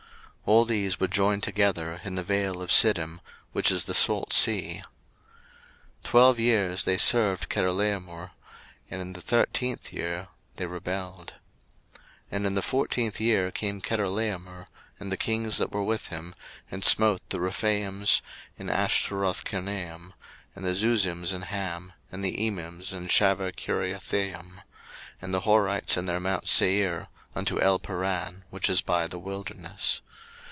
01:014:003 0.47 0.53
All 0.57 0.65
these 0.65 0.99
were 0.99 1.07
joined 1.07 1.43
together 1.43 2.01
in 2.03 2.15
the 2.15 2.23
vale 2.25 2.61
of 2.61 2.71
Siddim, 2.71 3.21
which 3.53 3.71
is 3.71 3.85
the 3.85 3.93
salt 3.93 4.33
sea. 4.33 4.81
01:014:004 6.03 6.03
Twelve 6.03 6.39
years 6.41 6.83
they 6.83 6.97
served 6.97 7.47
Chedorlaomer, 7.49 8.31
and 8.89 8.99
in 9.01 9.13
the 9.13 9.21
thirteenth 9.21 9.93
year 9.93 10.27
they 10.57 10.65
rebelled. 10.65 11.35
01:014:005 11.95 12.01
And 12.31 12.45
in 12.47 12.55
the 12.55 12.61
fourteenth 12.61 13.21
year 13.21 13.49
came 13.51 13.79
Chedorlaomer, 13.81 14.65
and 14.99 15.09
the 15.09 15.15
kings 15.15 15.57
that 15.57 15.71
were 15.71 15.83
with 15.83 16.07
him, 16.07 16.33
and 16.69 16.83
smote 16.83 17.21
the 17.29 17.39
Rephaims 17.39 18.19
in 18.57 18.69
Ashteroth 18.69 19.45
Karnaim, 19.45 20.11
and 20.53 20.65
the 20.65 20.73
Zuzims 20.73 21.31
in 21.31 21.43
Ham, 21.43 21.93
and 22.11 22.25
the 22.25 22.35
Emins 22.35 22.91
in 22.91 23.07
Shaveh 23.07 23.53
Kiriathaim, 23.53 24.33
01:014:006 24.41 24.63
And 25.21 25.33
the 25.33 25.41
Horites 25.41 25.95
in 25.97 26.07
their 26.07 26.19
mount 26.19 26.47
Seir, 26.47 27.07
unto 27.35 27.57
Elparan, 27.57 28.41
which 28.49 28.69
is 28.69 28.81
by 28.81 29.07
the 29.07 29.19
wilderness. 29.19 30.01